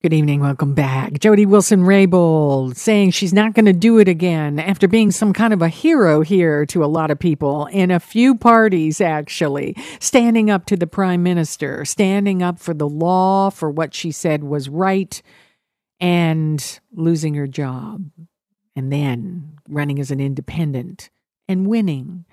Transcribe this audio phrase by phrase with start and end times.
[0.00, 0.40] Good evening.
[0.40, 1.18] Welcome back.
[1.18, 5.52] Jody Wilson Raybould saying she's not going to do it again after being some kind
[5.52, 9.74] of a hero here to a lot of people in a few parties, actually.
[9.98, 14.44] Standing up to the prime minister, standing up for the law, for what she said
[14.44, 15.20] was right,
[15.98, 18.08] and losing her job.
[18.76, 21.10] And then running as an independent
[21.48, 22.24] and winning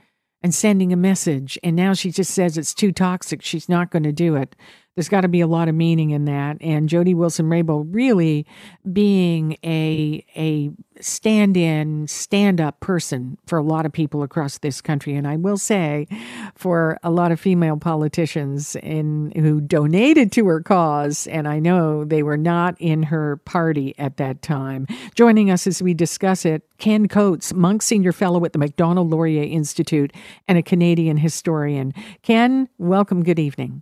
[0.44, 1.58] and sending a message.
[1.64, 3.42] And now she just says it's too toxic.
[3.42, 4.56] She's not going to do it
[4.96, 6.58] there's got to be a lot of meaning in that.
[6.62, 8.46] And Jody Wilson Raybould really
[8.92, 15.14] being a a stand-in, stand-up person for a lot of people across this country.
[15.14, 16.08] And I will say,
[16.56, 22.06] for a lot of female politicians in who donated to her cause, and I know
[22.06, 24.88] they were not in her party at that time.
[25.16, 29.44] Joining us as we discuss it, Ken Coates, Munk Senior Fellow at the Macdonald Laurier
[29.44, 30.14] Institute
[30.48, 31.94] and a Canadian historian.
[32.22, 33.22] Ken, welcome.
[33.24, 33.82] Good evening.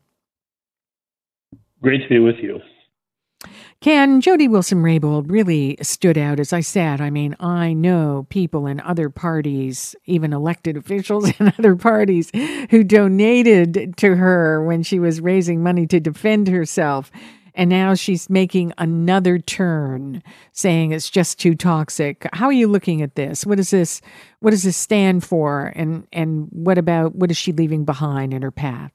[1.84, 2.60] Great to be with you.
[3.82, 7.02] Ken, Jody Wilson Raybould really stood out, as I said.
[7.02, 12.32] I mean, I know people in other parties, even elected officials in other parties,
[12.70, 17.12] who donated to her when she was raising money to defend herself.
[17.56, 22.26] And now she's making another turn, saying it's just too toxic.
[22.32, 23.46] How are you looking at this?
[23.46, 24.02] What does this
[24.40, 25.74] what does this stand for?
[25.76, 28.94] And and what about what is she leaving behind in her path?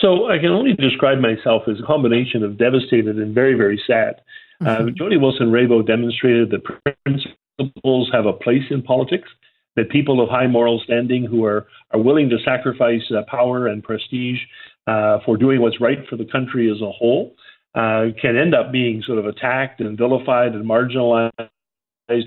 [0.00, 4.22] So I can only describe myself as a combination of devastated and very, very sad.
[4.60, 4.88] Uh, mm-hmm.
[4.88, 9.28] Uh, Jody Wilson Raybould demonstrated that principles have a place in politics,
[9.76, 13.82] that people of high moral standing who are, are willing to sacrifice uh, power and
[13.82, 14.38] prestige
[14.86, 17.34] uh, for doing what's right for the country as a whole
[17.74, 21.30] uh, can end up being sort of attacked and vilified and marginalized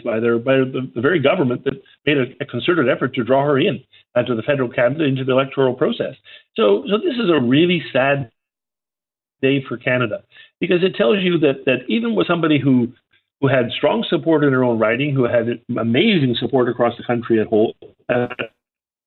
[0.06, 1.74] by their by the, the very government that
[2.06, 3.84] made a, a, concerted effort to draw her in
[4.16, 6.16] uh, to the federal cabinet into the electoral process.
[6.56, 8.31] So, so this is a really sad
[9.42, 10.23] day for Canada
[10.59, 12.94] because it tells you that that even with somebody who
[13.41, 17.41] who had strong support in her own writing, who had amazing support across the country
[17.41, 17.75] at whole.
[18.09, 18.28] Uh,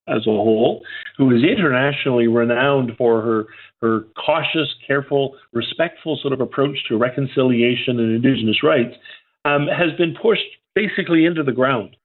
[0.09, 0.83] as a whole,
[1.17, 3.47] who is internationally renowned for her
[3.81, 8.95] her cautious, careful, respectful sort of approach to reconciliation and Indigenous rights,
[9.43, 11.96] um, has been pushed basically into the ground.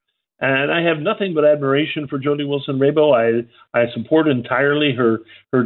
[0.43, 3.47] And I have nothing but admiration for Jody Wilson Raybould.
[3.73, 5.19] I I support entirely her
[5.53, 5.63] her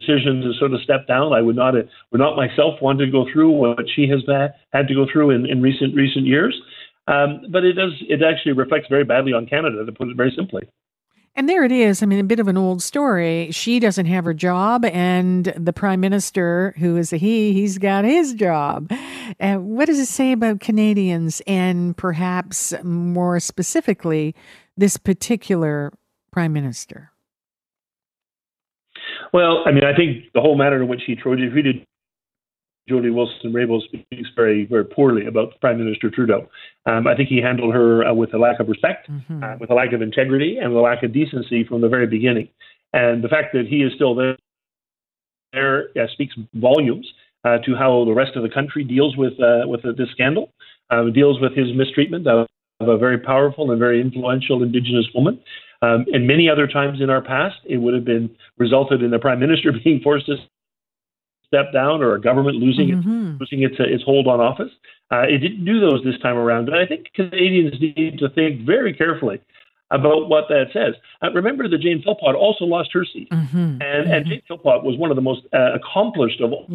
[0.00, 1.34] decision to sort of step down.
[1.34, 4.22] I would not would not myself want to go through what she has
[4.72, 6.58] had to go through in, in recent recent years.
[7.06, 10.32] Um, but it does it actually reflects very badly on Canada, to put it very
[10.34, 10.62] simply.
[11.38, 12.02] And there it is.
[12.02, 13.50] I mean, a bit of an old story.
[13.50, 18.06] She doesn't have her job, and the prime minister, who is a he, he's got
[18.06, 18.90] his job.
[19.40, 24.34] Uh, what does it say about Canadians, and perhaps more specifically,
[24.76, 25.92] this particular
[26.32, 27.10] prime minister?
[29.32, 31.86] Well, I mean, I think the whole matter in which he treated
[32.88, 36.48] Jody Wilson Raybould speaks very, very poorly about Prime Minister Trudeau.
[36.86, 39.42] Um, I think he handled her uh, with a lack of respect, mm-hmm.
[39.42, 42.06] uh, with a lack of integrity, and with a lack of decency from the very
[42.06, 42.48] beginning.
[42.92, 44.36] And the fact that he is still there,
[45.52, 47.06] there uh, speaks volumes
[47.46, 50.52] uh, to how the rest of the country deals with uh, with this scandal,
[50.90, 52.46] uh, deals with his mistreatment of,
[52.80, 55.40] of, a very powerful and very influential Indigenous woman.
[55.82, 59.18] Um, and many other times in our past, it would have been resulted in the
[59.18, 60.36] prime minister being forced to
[61.46, 63.30] step down or a government losing mm-hmm.
[63.32, 64.72] its losing its its hold on office.
[65.12, 68.66] Uh, it didn't do those this time around, but I think Canadians need to think
[68.66, 69.40] very carefully
[69.90, 70.94] about what that says.
[71.22, 73.56] Uh, remember that Jane Philpott also lost her seat, mm-hmm.
[73.56, 74.12] and mm-hmm.
[74.12, 76.66] and Jane Philpott was one of the most uh, accomplished of all,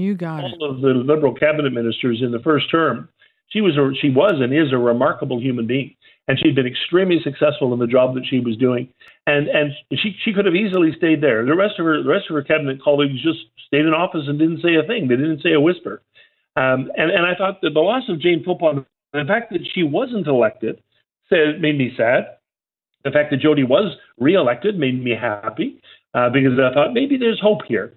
[0.44, 3.10] all of the Liberal cabinet ministers in the first term.
[3.50, 5.96] She was a, she was and is a remarkable human being
[6.28, 8.88] and she'd been extremely successful in the job that she was doing.
[9.28, 11.46] And and she she could have easily stayed there.
[11.46, 14.40] The rest of her the rest of her cabinet colleagues just stayed in office and
[14.40, 15.08] didn't say a thing.
[15.08, 16.02] They didn't say a whisper.
[16.56, 19.84] Um, and and I thought that the loss of Jane Philpott, the fact that she
[19.84, 20.82] wasn't elected,
[21.30, 22.38] said made me sad.
[23.04, 25.82] The fact that Jody was reelected made me happy
[26.14, 27.94] uh, because I thought maybe there's hope here.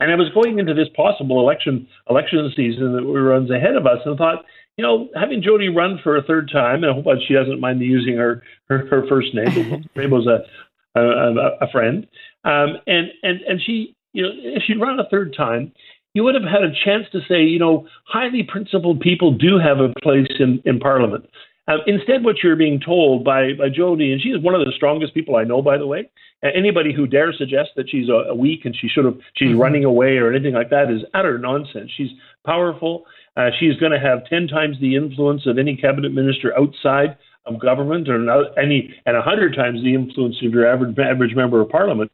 [0.00, 3.98] And I was going into this possible election election season that runs ahead of us,
[4.04, 4.44] and thought,
[4.76, 7.78] you know, having Jody run for a third time, and I hope she doesn't mind
[7.78, 9.84] me using her her, her first name.
[9.94, 10.26] Rainbow's
[10.96, 12.06] a a, a friend,
[12.44, 15.72] um, and and and she, you know, if she'd run a third time,
[16.14, 19.78] you would have had a chance to say, you know, highly principled people do have
[19.78, 21.28] a place in in Parliament.
[21.66, 24.72] Uh, instead, what you're being told by by Jody, and she is one of the
[24.76, 26.10] strongest people I know, by the way.
[26.42, 29.48] Uh, anybody who dares suggest that she's a, a weak and she should have she's
[29.48, 29.60] mm-hmm.
[29.60, 31.90] running away or anything like that is utter nonsense.
[31.96, 32.10] She's
[32.44, 33.04] powerful.
[33.36, 37.16] Uh, she's going to have 10 times the influence of any cabinet minister outside
[37.46, 38.16] of government or
[38.58, 42.12] any and a 100 times the influence of your average, average member of parliament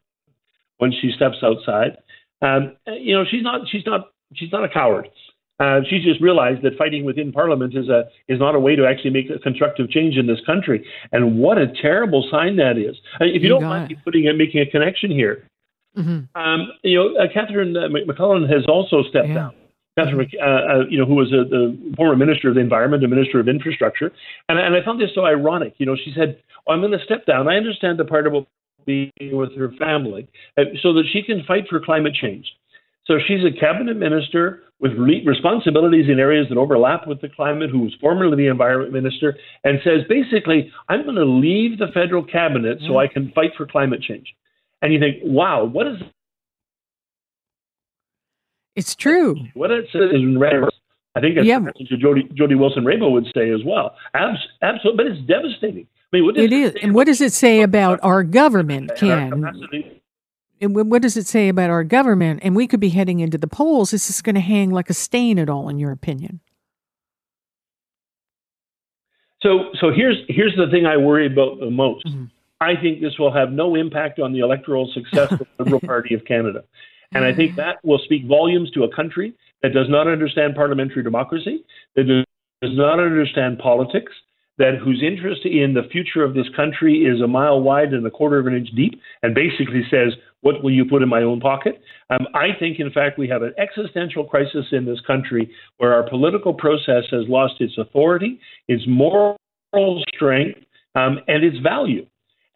[0.78, 1.98] when she steps outside.
[2.40, 5.08] Um, you know, she's not she's not she's not a coward.
[5.60, 8.86] Uh, she's just realized that fighting within Parliament is a is not a way to
[8.86, 10.84] actually make a constructive change in this country.
[11.12, 12.96] And what a terrible sign that is.
[13.20, 15.46] Uh, if you, you don't mind me putting it, making a connection here,
[15.96, 16.40] mm-hmm.
[16.40, 19.34] um, you know, uh, Catherine uh, McMullen has also stepped yeah.
[19.34, 19.54] down.
[19.98, 23.12] Catherine, uh, uh, you know, who was a, the former Minister of the Environment and
[23.12, 24.10] Minister of Infrastructure,
[24.48, 25.74] and, and I found this so ironic.
[25.76, 27.48] You know, she said, oh, "I'm going to step down.
[27.48, 28.46] I understand the part about
[28.86, 30.26] being with her family,
[30.80, 32.46] so that she can fight for climate change."
[33.10, 37.80] So she's a cabinet minister with responsibilities in areas that overlap with the climate, who
[37.80, 42.78] was formerly the environment minister, and says basically, I'm going to leave the federal cabinet
[42.78, 42.98] so mm-hmm.
[42.98, 44.32] I can fight for climate change.
[44.80, 45.96] And you think, wow, what is.
[48.76, 49.34] It's true.
[49.54, 50.62] What it says in red.
[51.16, 51.58] I think that's yeah.
[51.98, 53.96] Jody, Jody Wilson-Raybould would say as well.
[54.14, 55.88] Abs, absolutely, but it's devastating.
[56.12, 56.74] I mean, it is.
[56.80, 59.99] And what does it say about our government, Ken?
[60.60, 62.40] What does it say about our government?
[62.42, 63.92] And we could be heading into the polls.
[63.92, 66.40] Is this going to hang like a stain at all, in your opinion?
[69.42, 72.06] So, so here's here's the thing I worry about the most.
[72.06, 72.24] Mm-hmm.
[72.60, 76.14] I think this will have no impact on the electoral success of the Liberal Party
[76.14, 76.62] of Canada,
[77.12, 81.02] and I think that will speak volumes to a country that does not understand parliamentary
[81.02, 81.64] democracy,
[81.96, 84.12] that does not understand politics,
[84.60, 88.10] that whose interest in the future of this country is a mile wide and a
[88.10, 91.40] quarter of an inch deep, and basically says, "What will you put in my own
[91.40, 91.80] pocket?"
[92.10, 96.02] Um, I think, in fact, we have an existential crisis in this country where our
[96.08, 99.38] political process has lost its authority, its moral
[100.14, 100.60] strength,
[100.94, 102.04] um, and its value.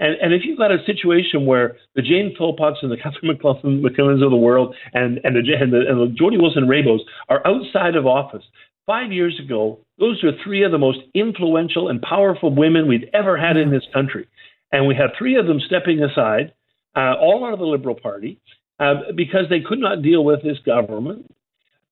[0.00, 3.80] And, and, if you've got a situation where the Jane Philpotts and the Catherine McLaughlin
[3.80, 7.46] McKinnons of the world and, and, the, and, the, and the Jody Wilson Rayboulds are
[7.46, 8.42] outside of office,
[8.86, 13.36] Five years ago, those were three of the most influential and powerful women we've ever
[13.36, 14.26] had in this country.
[14.72, 16.52] And we have three of them stepping aside,
[16.96, 18.38] uh, all out of the Liberal Party,
[18.80, 21.32] uh, because they could not deal with this government.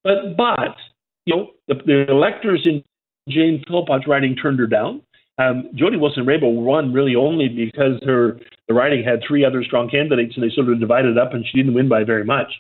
[0.04, 0.76] But, but
[1.24, 2.82] you know, the, the electors in
[3.28, 5.02] Jane Philpott's riding turned her down.
[5.38, 9.88] Um, Jody Wilson Raybould won really only because her the riding had three other strong
[9.88, 12.52] candidates, and they sort of divided up, and she didn't win by very much.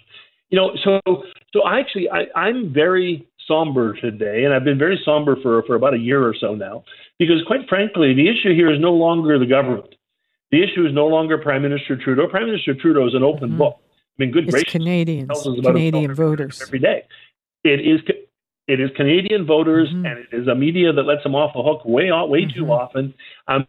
[0.50, 1.00] You know, so
[1.52, 5.74] so I actually I, I'm very somber today, and I've been very somber for, for
[5.74, 6.84] about a year or so now,
[7.18, 9.94] because quite frankly, the issue here is no longer the government.
[10.50, 12.28] The issue is no longer Prime Minister Trudeau.
[12.28, 13.58] Prime Minister Trudeau is an open mm-hmm.
[13.58, 13.76] book.
[13.80, 15.30] I mean, good it's gracious, Canadians,
[15.64, 17.04] Canadian voters every day.
[17.64, 18.00] It is
[18.68, 20.06] it is Canadian voters, mm-hmm.
[20.06, 22.58] and it is a media that lets them off the hook way way mm-hmm.
[22.58, 23.14] too often.
[23.48, 23.66] Um,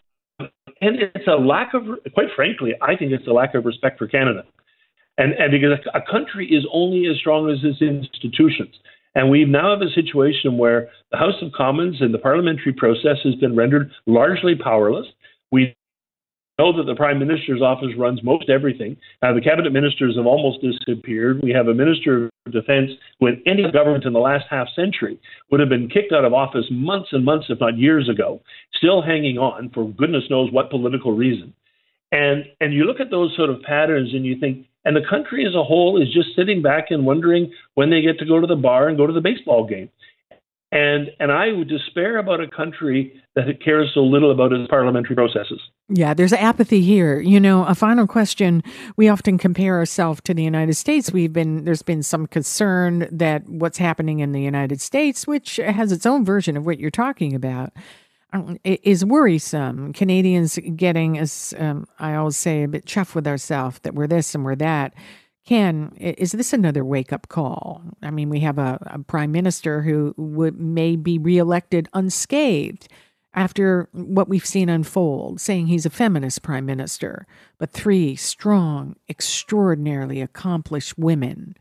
[0.81, 1.83] and it's a lack of,
[2.13, 4.43] quite frankly, I think it's a lack of respect for Canada.
[5.17, 8.75] And, and because a country is only as strong as its institutions.
[9.15, 13.17] And we now have a situation where the House of Commons and the parliamentary process
[13.23, 15.05] has been rendered largely powerless.
[15.51, 15.75] We
[16.59, 18.97] know that the Prime Minister's office runs most everything.
[19.21, 21.41] Uh, the cabinet ministers have almost disappeared.
[21.43, 25.19] We have a Minister of Defense who, in any government in the last half century,
[25.49, 28.41] would have been kicked out of office months and months, if not years ago,
[28.75, 31.53] still hanging on for goodness knows what political reason.
[32.11, 35.45] And and you look at those sort of patterns and you think, and the country
[35.45, 38.47] as a whole is just sitting back and wondering when they get to go to
[38.47, 39.89] the bar and go to the baseball game.
[40.71, 45.15] And and I would despair about a country that cares so little about its parliamentary
[45.15, 45.61] processes.
[45.87, 47.19] Yeah, there's apathy here.
[47.19, 48.63] You know, a final question.
[48.97, 51.11] We often compare ourselves to the United States.
[51.11, 55.91] We've been there's been some concern that what's happening in the United States, which has
[55.91, 57.71] its own version of what you're talking about,
[58.63, 59.93] is worrisome.
[59.93, 64.33] Canadians getting, as um, I always say, a bit chuffed with ourselves that we're this
[64.33, 64.93] and we're that.
[65.45, 67.83] Ken, is this another wake up call?
[68.01, 72.87] I mean, we have a, a prime minister who would, may be reelected unscathed
[73.33, 77.25] after what we've seen unfold, saying he's a feminist prime minister,
[77.57, 81.55] but three strong, extraordinarily accomplished women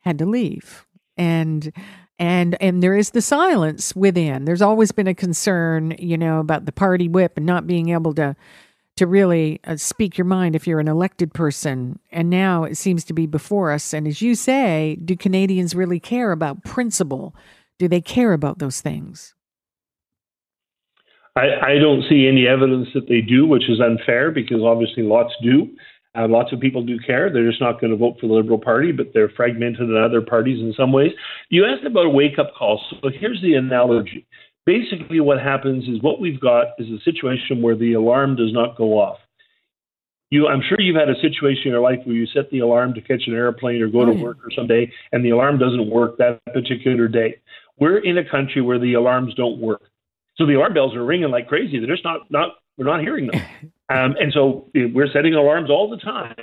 [0.00, 0.84] had to leave.
[1.16, 1.72] And
[2.18, 4.44] and and there is the silence within.
[4.44, 8.14] There's always been a concern you know about the party whip and not being able
[8.14, 8.36] to
[8.96, 12.00] to really uh, speak your mind if you're an elected person.
[12.10, 13.92] And now it seems to be before us.
[13.92, 17.34] And as you say do canadians really care about principle?
[17.78, 19.34] Do they care about those things?
[21.36, 25.32] I, I don't see any evidence that they do, which is unfair because obviously lots
[25.40, 25.68] do.
[26.16, 27.30] Uh, lots of people do care.
[27.32, 30.22] They're just not going to vote for the Liberal Party, but they're fragmented in other
[30.22, 31.12] parties in some ways.
[31.50, 32.80] You asked about a wake up call.
[33.02, 34.26] So here's the analogy.
[34.64, 38.76] Basically, what happens is what we've got is a situation where the alarm does not
[38.76, 39.18] go off.
[40.30, 42.92] You, I'm sure you've had a situation in your life where you set the alarm
[42.94, 46.18] to catch an airplane or go to work or someday, and the alarm doesn't work
[46.18, 47.40] that particular day.
[47.78, 49.82] We're in a country where the alarms don't work.
[50.36, 51.78] So the alarm bells are ringing like crazy.
[51.78, 53.40] They're just not, not we're not hearing them.
[53.90, 56.34] Um, and so we're setting alarms all the time.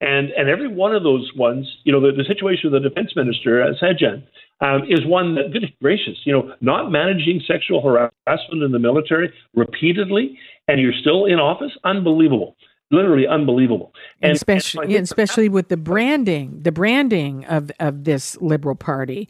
[0.00, 3.16] And and every one of those ones, you know, the, the situation of the defense
[3.16, 4.22] minister, uh, Sajjan,
[4.60, 9.32] um, is one that, goodness gracious, you know, not managing sexual harassment in the military
[9.54, 12.56] repeatedly, and you're still in office, unbelievable
[12.90, 13.92] literally unbelievable.
[14.22, 19.28] And, and especially, and especially with the branding, the branding of, of this liberal party.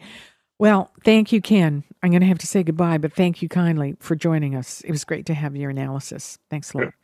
[0.59, 1.85] Well, thank you, Ken.
[2.03, 4.83] I'm going to have to say goodbye, but thank you kindly for joining us.
[4.83, 6.39] It was great to have your analysis.
[6.51, 6.95] Thanks a lot.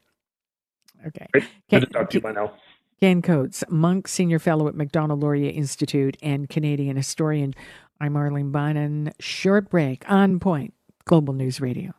[1.07, 1.27] Okay.
[1.33, 2.53] Ken, Good to talk to you bye now.
[3.01, 7.55] Ken Coates, Munk Senior Fellow at Macdonald Laurier Institute and Canadian historian.
[8.01, 9.13] I'm Arlene Bynon.
[9.21, 10.75] Short break on point,
[11.07, 11.95] Global News Radio.